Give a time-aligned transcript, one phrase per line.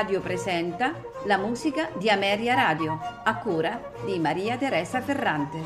[0.00, 0.94] Radio presenta
[1.26, 5.58] la musica di Ameria Radio, a cura di Maria Teresa Ferrante.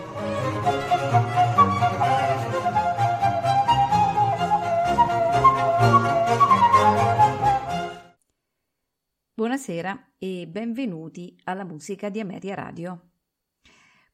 [9.34, 13.10] Buonasera e benvenuti alla musica di Ameria Radio.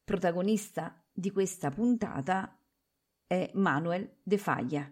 [0.03, 2.59] Protagonista di questa puntata
[3.25, 4.87] è Manuel de Falla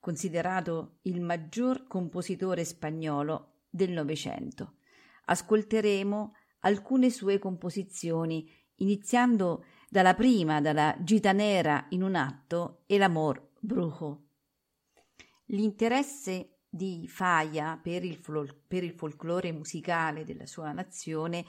[0.00, 4.76] considerato il maggior compositore spagnolo del Novecento.
[5.26, 13.52] Ascolteremo alcune sue composizioni, iniziando dalla prima, dalla Gita Nera in un atto e l'Amor
[13.60, 14.28] Brujo.
[15.46, 21.44] L'interesse di Falla per il, fol- per il folklore musicale della sua nazione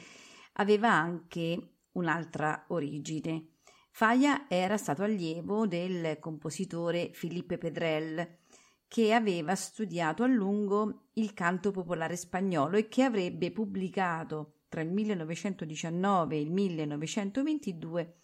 [0.53, 3.55] aveva anche un'altra origine.
[3.91, 8.38] Falla era stato allievo del compositore Filipe Pedrell,
[8.89, 14.91] che aveva studiato a lungo il canto popolare spagnolo e che avrebbe pubblicato tra il
[14.91, 18.15] 1919 e il 1922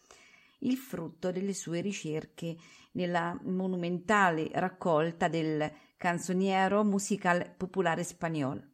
[0.59, 2.55] il frutto delle sue ricerche
[2.93, 8.69] nella monumentale raccolta del Canzoniero Musical Popolare Spagnolo.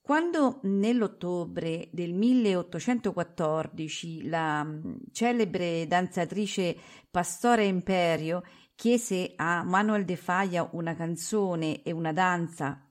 [0.00, 6.74] Quando nell'ottobre del 1814 la mm, celebre danzatrice
[7.10, 8.42] Pastore Imperio
[8.80, 12.82] chiese a Manuel de Falla una canzone e una danza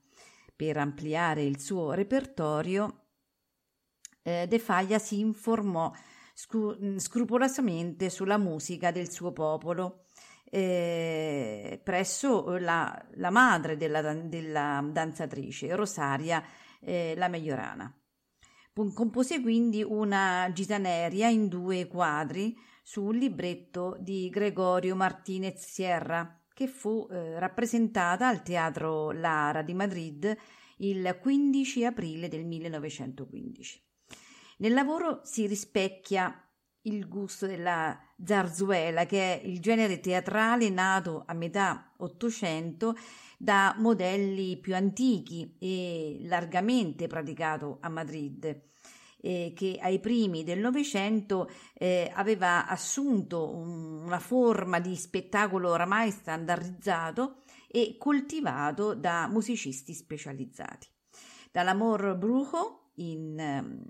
[0.56, 3.06] per ampliare il suo repertorio,
[4.22, 5.92] eh, De Falla si informò
[6.36, 10.06] scu- scrupolosamente sulla musica del suo popolo
[10.52, 16.44] eh, presso la, la madre della, della, danzatrice, Rosaria
[16.82, 17.92] eh, la Mejorana.
[18.94, 22.56] Compose quindi una gitaneria in due quadri
[22.90, 29.76] su un libretto di Gregorio Martinez Sierra, che fu eh, rappresentata al Teatro Lara di
[29.76, 30.36] Madrid
[30.78, 33.84] il 15 aprile del 1915.
[34.58, 36.44] Nel lavoro si rispecchia
[36.84, 37.96] il gusto della
[38.26, 42.96] zarzuela, che è il genere teatrale nato a metà Ottocento
[43.38, 48.69] da modelli più antichi e largamente praticato a Madrid
[49.22, 56.12] eh, che ai primi del Novecento eh, aveva assunto un, una forma di spettacolo oramai
[56.12, 60.88] standardizzato e coltivato da musicisti specializzati.
[61.52, 63.84] Dall'Amor Brujo in, ehm,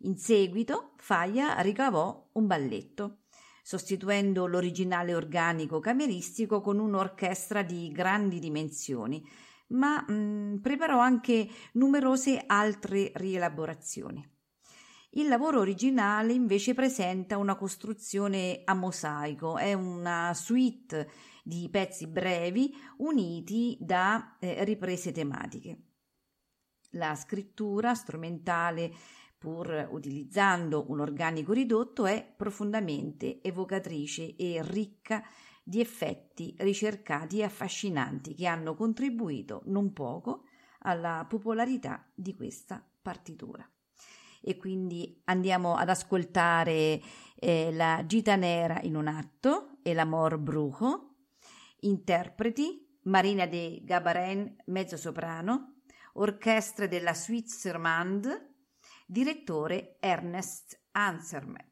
[0.00, 3.18] in seguito Falla ricavò un balletto
[3.66, 9.26] sostituendo l'originale organico cameristico con un'orchestra di grandi dimensioni,
[9.68, 14.26] ma mh, preparò anche numerose altre rielaborazioni.
[15.16, 21.08] Il lavoro originale invece presenta una costruzione a mosaico, è una suite
[21.42, 25.78] di pezzi brevi uniti da eh, riprese tematiche.
[26.90, 28.92] La scrittura strumentale,
[29.38, 35.45] pur utilizzando un organico ridotto, è profondamente evocatrice e ricca di
[35.80, 40.44] effetti ricercati e affascinanti che hanno contribuito non poco
[40.80, 43.68] alla popolarità di questa partitura.
[44.40, 47.00] E quindi andiamo ad ascoltare
[47.34, 51.16] eh, la Gita Nera in un atto e l'Amor Brujo,
[51.80, 55.80] interpreti Marina de Gabaren, mezzo soprano,
[56.14, 58.54] orchestra della Switzerland,
[59.06, 61.65] direttore Ernest Ansermet.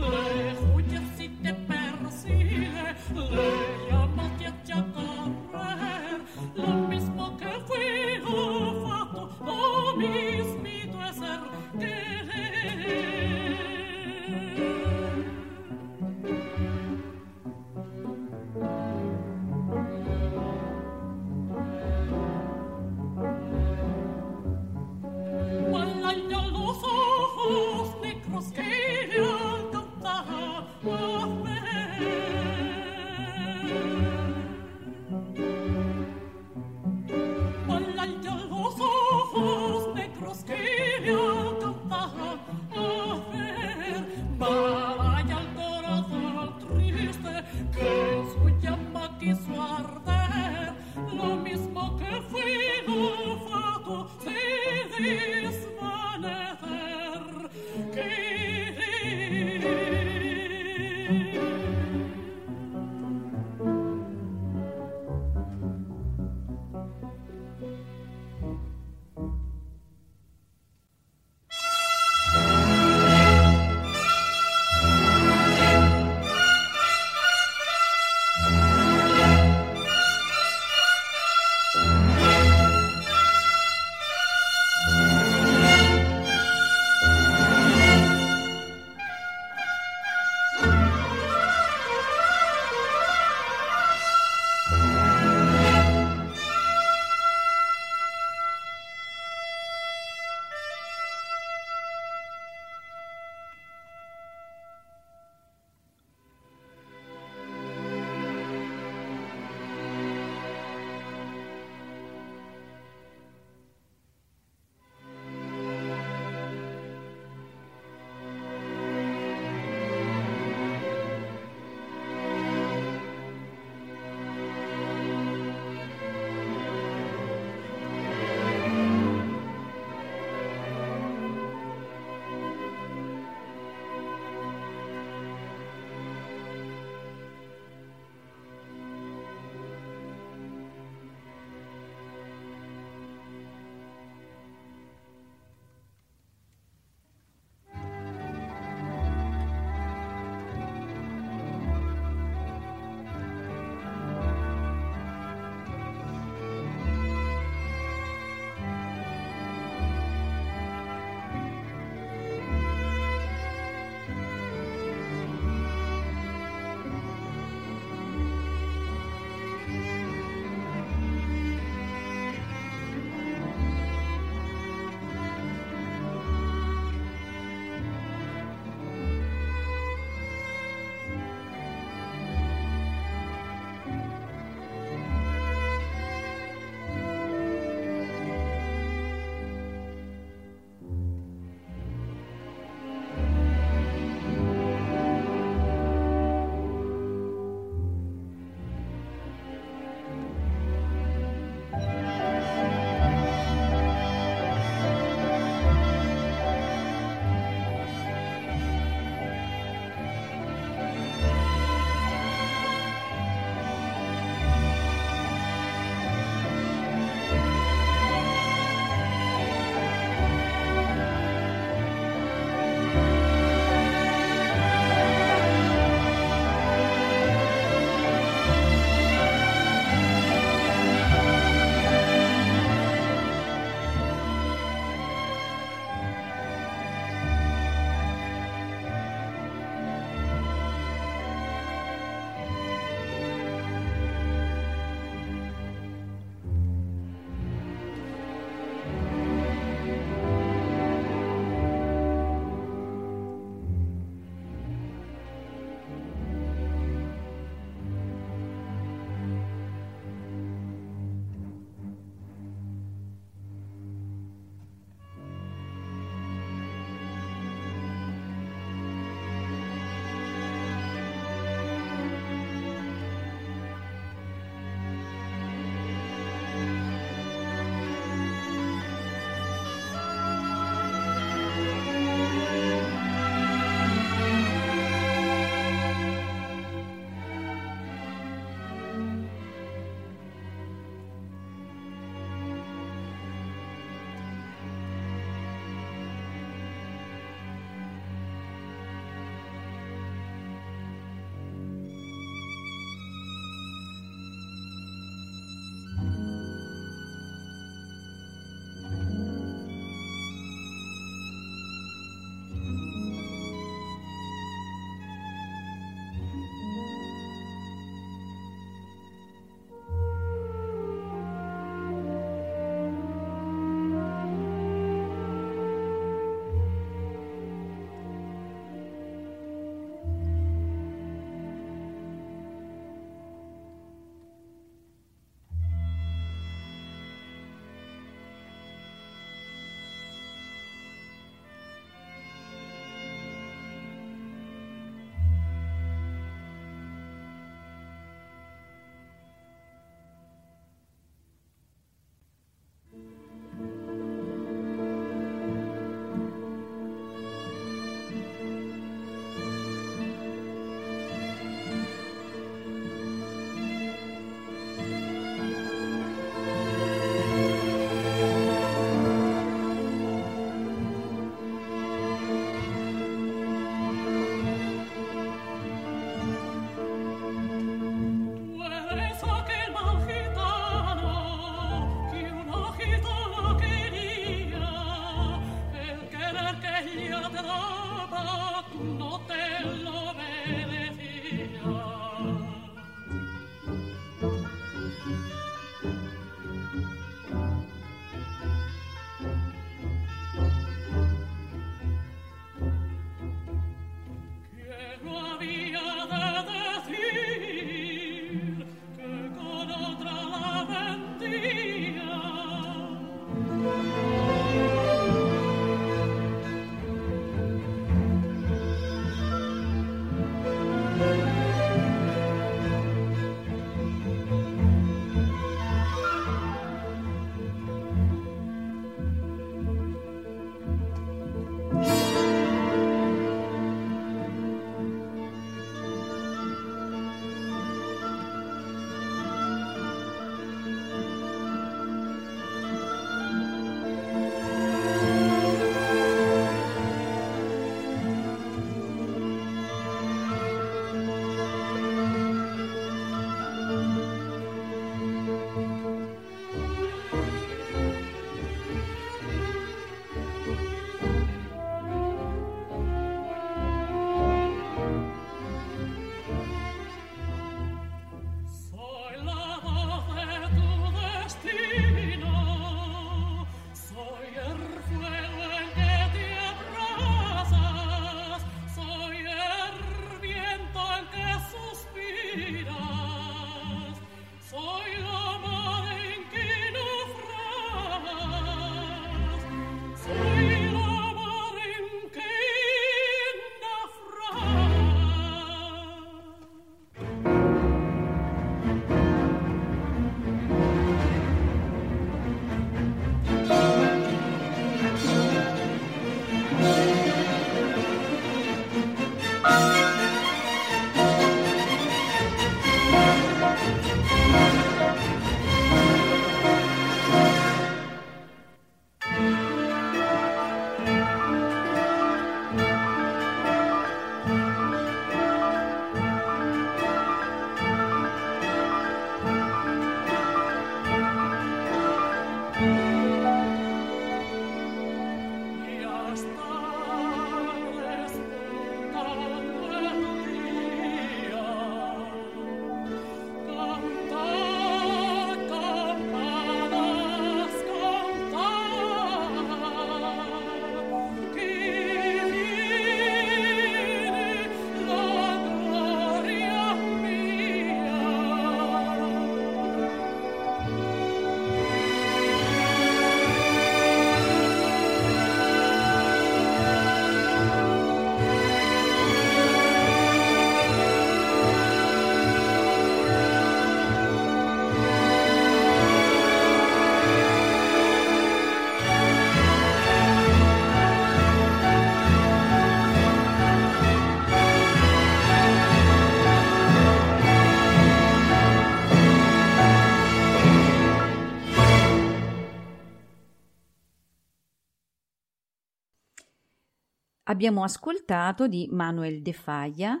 [597.34, 600.00] Abbiamo ascoltato di Manuel de Falla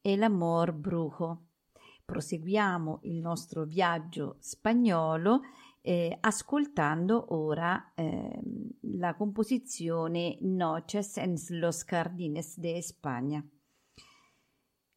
[0.00, 1.50] e l'amor brujo.
[2.04, 5.42] Proseguiamo il nostro viaggio spagnolo
[5.80, 8.36] eh, ascoltando ora eh,
[8.96, 13.48] la composizione Noches en los Jardines de España.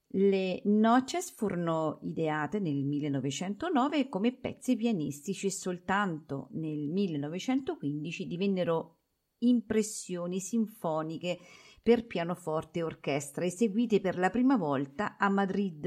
[0.07, 9.01] Le Noches furono ideate nel 1909 come pezzi pianistici e soltanto nel 1915 divennero
[9.37, 11.37] impressioni sinfoniche
[11.85, 15.85] per pianoforte e orchestra, eseguite per la prima volta a Madrid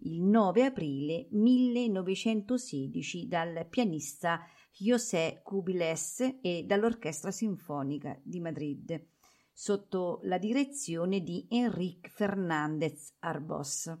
[0.00, 9.02] il 9 aprile 1916 dal pianista José Cubiles e dall'Orchestra Sinfonica di Madrid,
[9.50, 13.96] sotto la direzione di Enrique Fernández Arbós.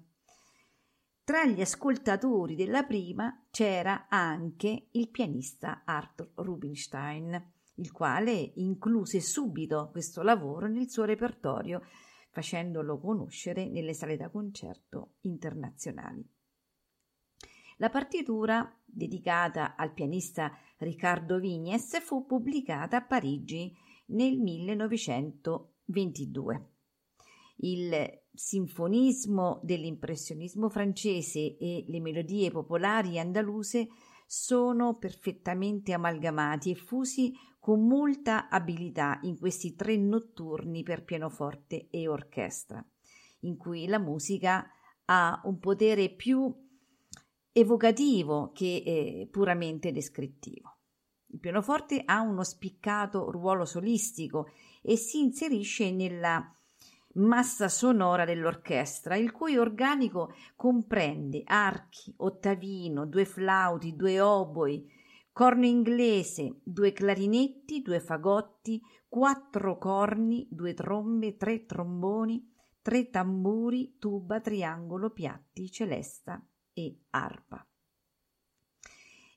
[1.24, 9.88] Tra gli ascoltatori della prima c'era anche il pianista Arthur Rubinstein il quale incluse subito
[9.90, 11.82] questo lavoro nel suo repertorio,
[12.30, 16.24] facendolo conoscere nelle sale da concerto internazionali.
[17.78, 26.68] La partitura, dedicata al pianista Riccardo Vignes, fu pubblicata a Parigi nel 1922.
[27.56, 33.88] Il sinfonismo dell'impressionismo francese e le melodie popolari andaluse
[34.26, 37.32] sono perfettamente amalgamati e fusi
[37.64, 42.84] con molta abilità in questi tre notturni per pianoforte e orchestra,
[43.40, 44.70] in cui la musica
[45.06, 46.54] ha un potere più
[47.52, 50.76] evocativo che eh, puramente descrittivo.
[51.28, 54.50] Il pianoforte ha uno spiccato ruolo solistico
[54.82, 56.46] e si inserisce nella
[57.14, 64.93] massa sonora dell'orchestra, il cui organico comprende archi, ottavino, due flauti, due oboi,
[65.34, 72.48] corno inglese, due clarinetti, due fagotti, quattro corni, due trombe, tre tromboni,
[72.80, 76.40] tre tamburi, tuba, triangolo, piatti, celesta
[76.72, 77.66] e arpa.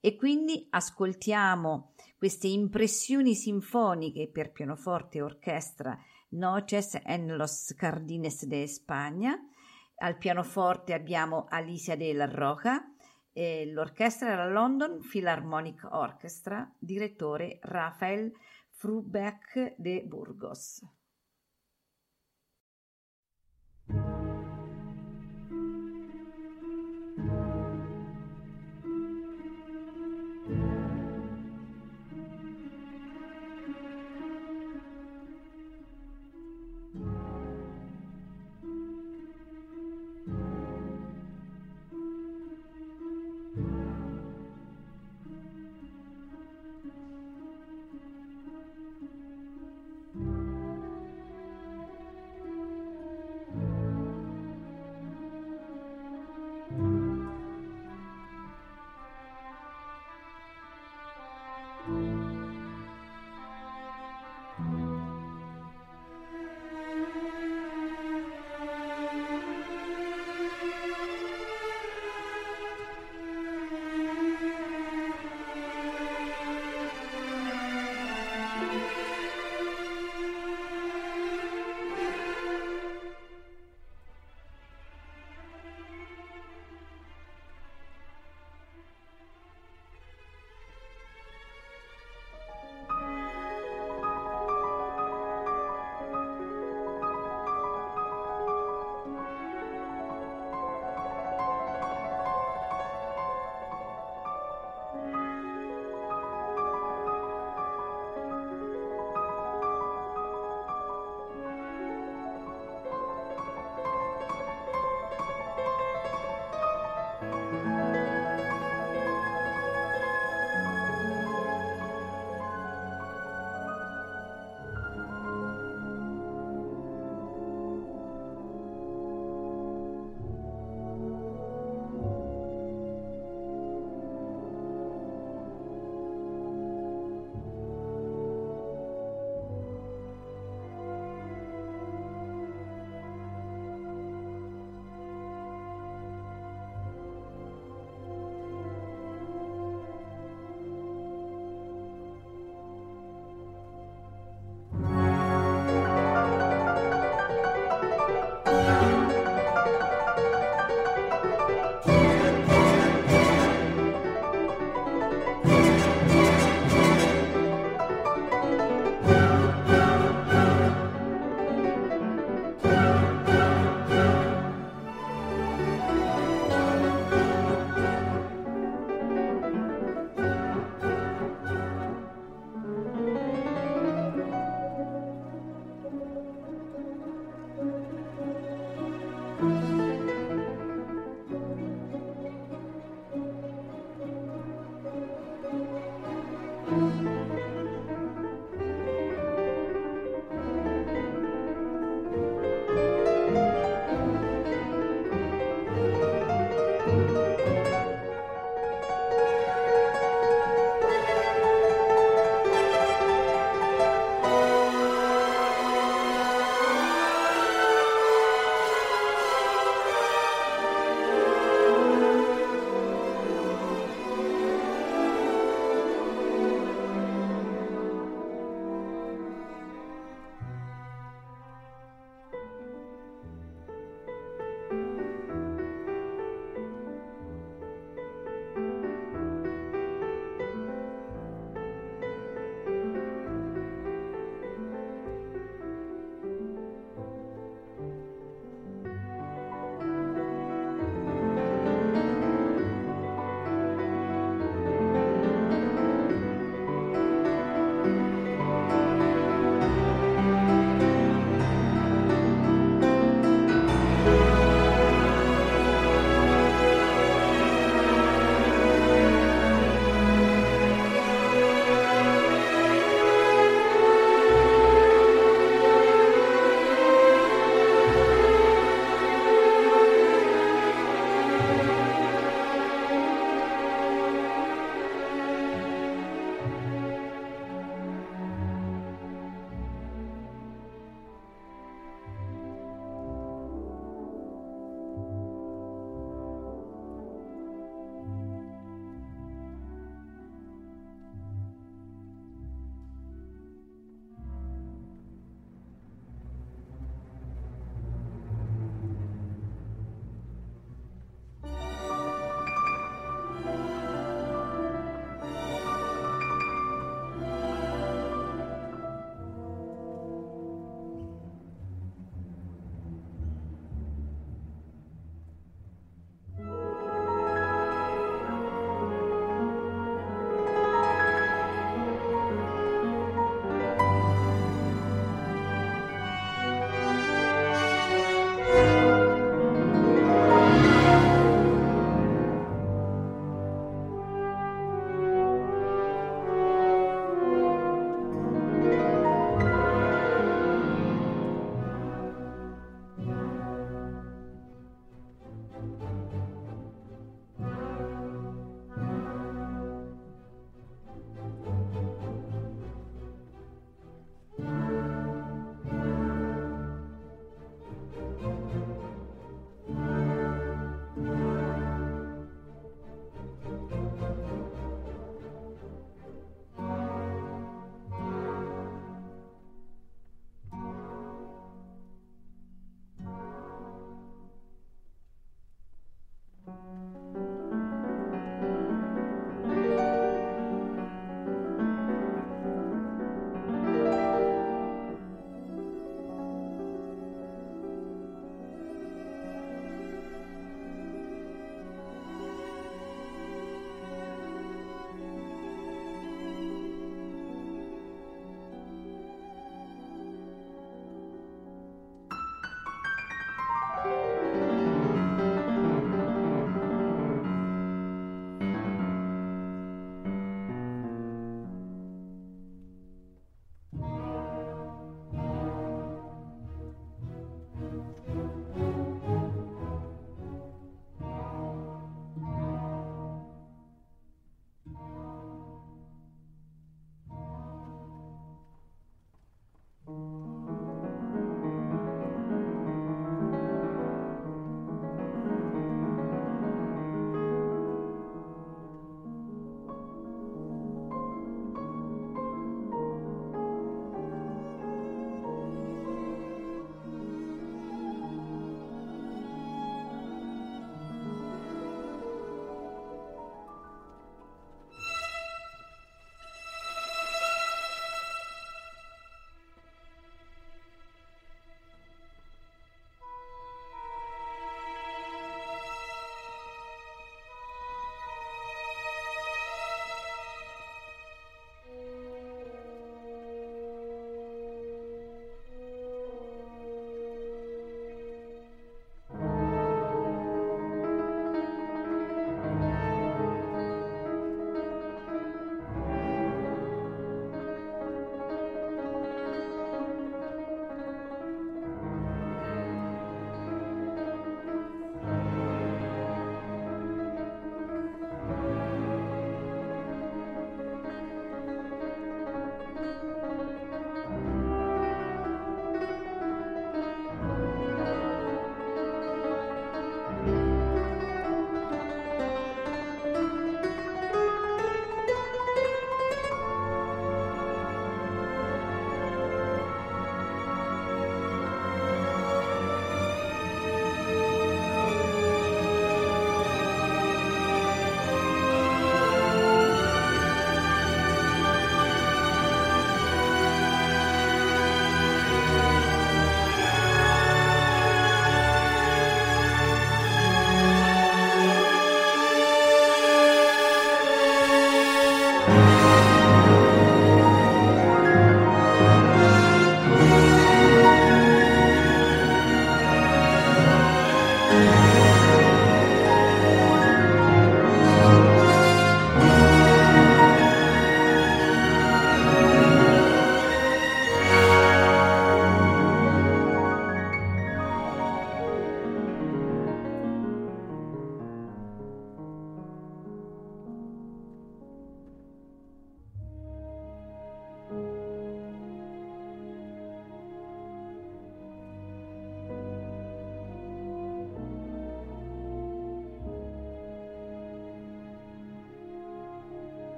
[0.00, 5.96] E quindi ascoltiamo queste impressioni sinfoniche per pianoforte e orchestra
[6.30, 9.38] Noches en los Jardines de España.
[9.98, 12.93] Al pianoforte abbiamo Alicia de la Roja,
[13.34, 18.32] e l'orchestra era London Philharmonic Orchestra, direttore Rafael
[18.70, 20.80] Frubeck de Burgos.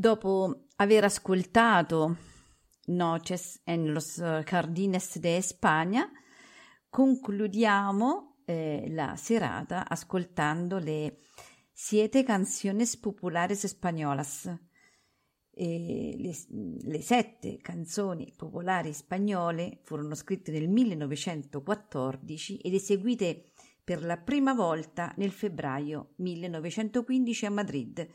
[0.00, 2.16] Dopo aver ascoltato
[2.86, 6.10] Noches en los Jardines de España,
[6.88, 11.18] concludiamo eh, la serata ascoltando le
[11.70, 14.46] Siete Canciones Populares Españolas,
[15.50, 23.52] eh, le, le, sette canzoni popolari spagnole furono scritte nel 1914 ed eseguite
[23.84, 28.08] per la prima volta nel febbraio 1915 a Madrid,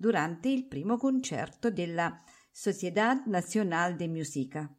[0.00, 4.74] durante il primo concerto della Sociedad Nacional de Musica.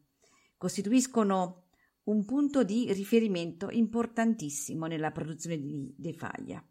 [0.57, 1.67] Costituiscono
[2.05, 6.65] un punto di riferimento importantissimo nella produzione di De Faglia.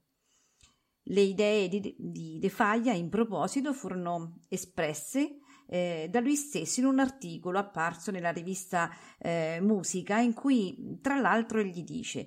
[1.04, 5.38] Le idee di, De Faglia in proposito furono espresse
[5.68, 11.20] eh, da lui stesso in un articolo apparso nella rivista eh, Musica in cui tra
[11.20, 12.26] l'altro egli dice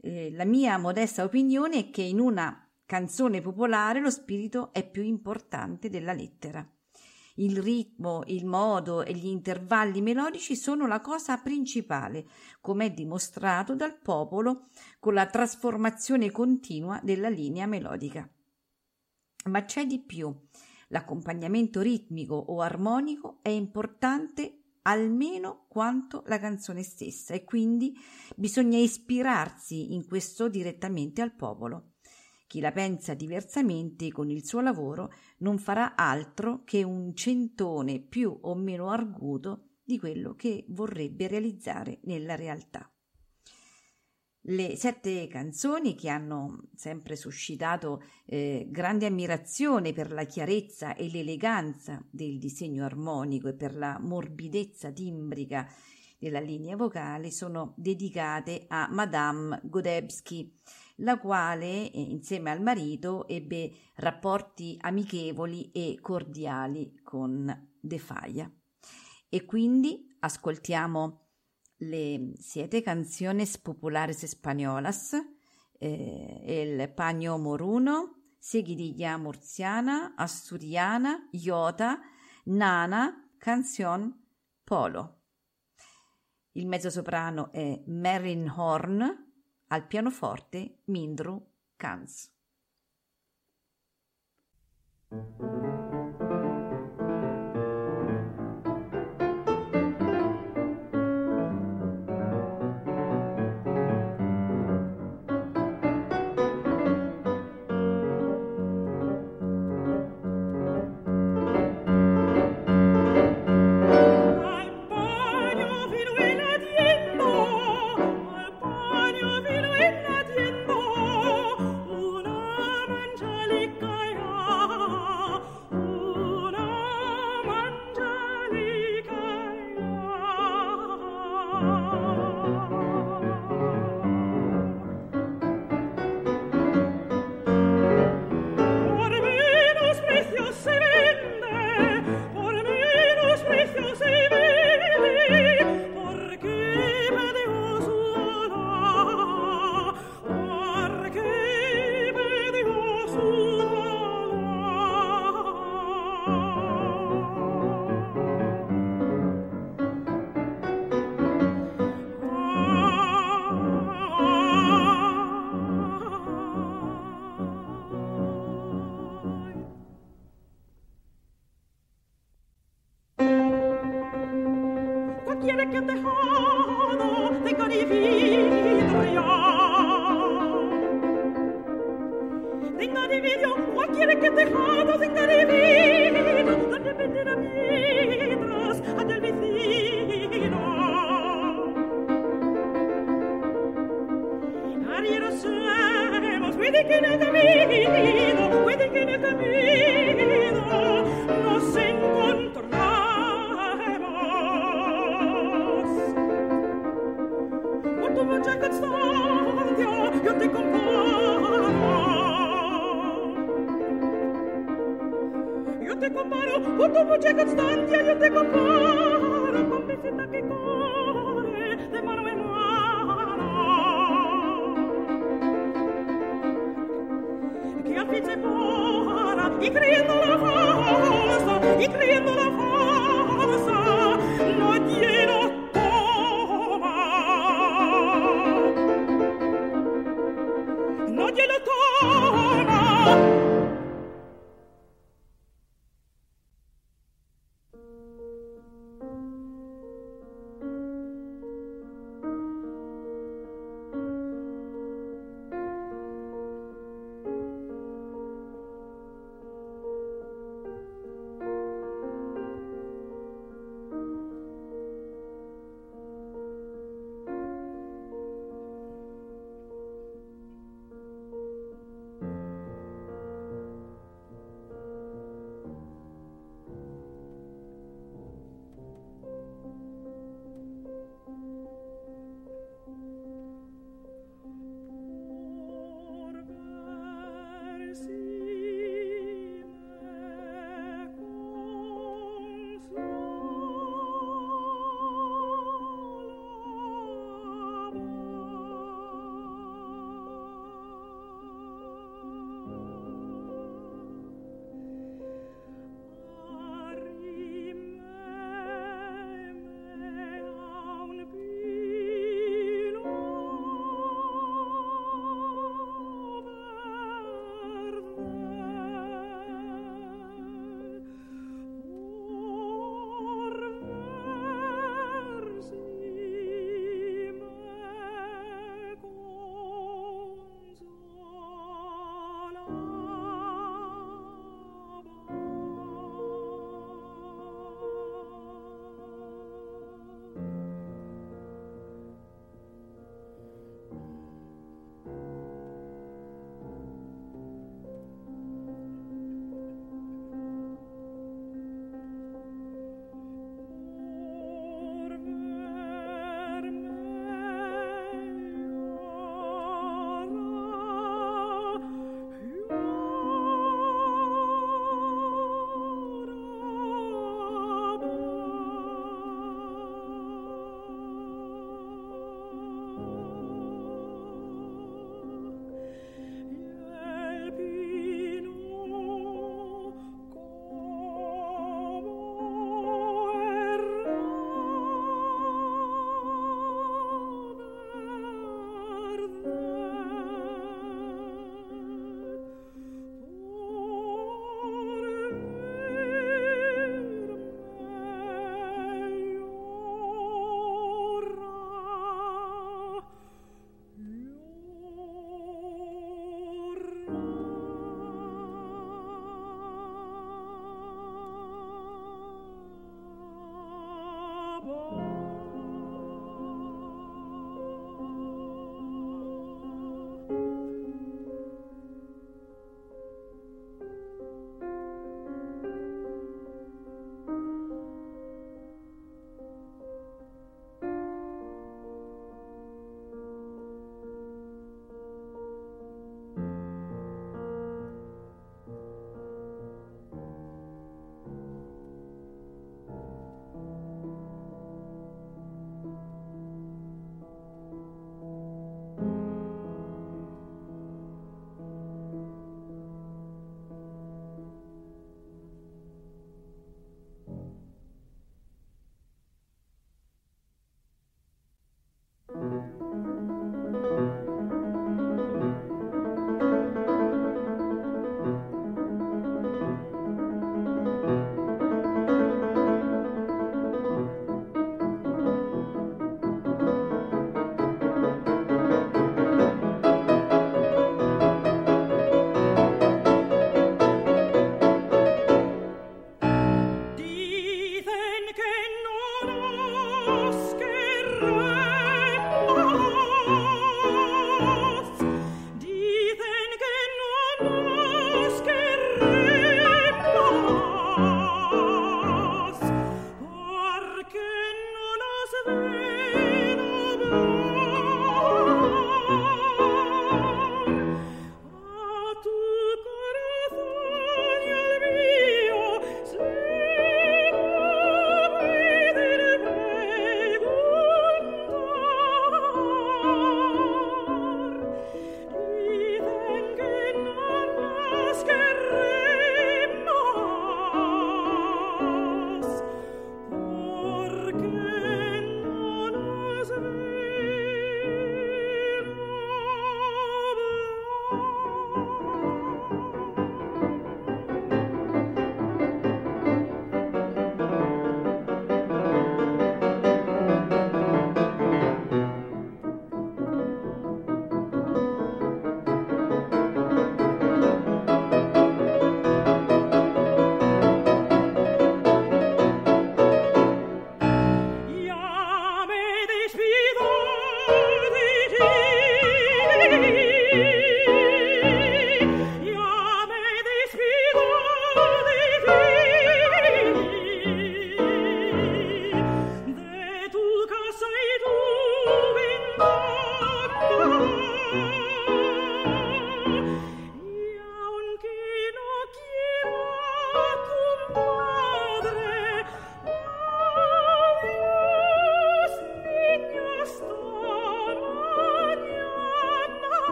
[0.00, 5.02] eh, la mia modesta opinione è che in una canzone popolare lo spirito è più
[5.02, 6.66] importante della lettera.
[7.34, 12.26] Il ritmo, il modo e gli intervalli melodici sono la cosa principale,
[12.62, 14.68] come è dimostrato dal popolo
[14.98, 18.26] con la trasformazione continua della linea melodica.
[19.50, 20.34] Ma c'è di più.
[20.88, 27.94] L'accompagnamento ritmico o armonico è importante almeno quanto la canzone stessa e quindi
[28.34, 31.96] bisogna ispirarsi in questo direttamente al popolo.
[32.48, 38.34] Chi la pensa diversamente con il suo lavoro non farà altro che un centone più
[38.40, 42.90] o meno arguto di quello che vorrebbe realizzare nella realtà.
[44.40, 52.02] Le sette canzoni che hanno sempre suscitato eh, grande ammirazione per la chiarezza e l'eleganza
[52.10, 55.70] del disegno armonico e per la morbidezza timbrica
[56.18, 60.50] della linea vocale sono dedicate a Madame Godebski,
[60.98, 68.50] la quale eh, insieme al marito ebbe rapporti amichevoli e cordiali con De Falla.
[69.28, 71.26] E quindi ascoltiamo
[71.78, 75.14] le siete canciones populares españolas,
[75.78, 82.00] eh, el paño moruno, seguidilla murciana, asturiana, iota,
[82.46, 84.26] nana, canción
[84.64, 85.16] polo.
[86.52, 89.27] Il mezzosoprano è Marilyn Horn,
[89.68, 91.46] al pianoforte Mindru
[91.76, 92.30] Kanz.